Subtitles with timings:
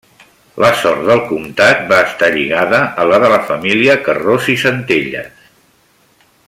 [0.63, 5.49] La sort del comtat va estar lligada a la de família Carròs i Centelles.